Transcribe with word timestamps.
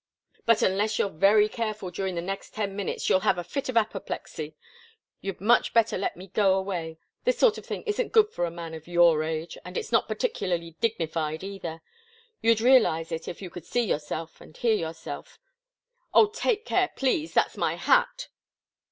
"But 0.47 0.63
unless 0.63 0.97
you're 0.97 1.09
very 1.11 1.47
careful 1.47 1.91
during 1.91 2.15
the 2.15 2.23
next 2.23 2.55
ten 2.55 2.75
minutes 2.75 3.07
you'll 3.07 3.19
have 3.19 3.37
a 3.37 3.43
fit 3.43 3.69
of 3.69 3.77
apoplexy. 3.77 4.55
You'd 5.19 5.39
much 5.39 5.73
better 5.75 5.95
let 5.95 6.17
me 6.17 6.29
go 6.29 6.55
away. 6.55 6.97
This 7.23 7.37
sort 7.37 7.59
of 7.59 7.67
thing 7.67 7.83
isn't 7.83 8.11
good 8.11 8.31
for 8.31 8.45
a 8.45 8.49
man 8.49 8.73
of 8.73 8.87
your 8.87 9.23
age 9.23 9.59
and 9.63 9.77
it's 9.77 9.91
not 9.91 10.07
particularly 10.07 10.71
dignified 10.81 11.43
either. 11.43 11.83
You'd 12.41 12.61
realize 12.61 13.11
it 13.11 13.27
if 13.27 13.43
you 13.43 13.51
could 13.51 13.67
see 13.67 13.83
yourself 13.83 14.41
and 14.41 14.57
hear 14.57 14.73
yourself 14.73 15.37
oh! 16.15 16.25
take 16.29 16.65
care, 16.65 16.89
please! 16.95 17.35
That's 17.35 17.55
my 17.55 17.75
hat." 17.75 18.29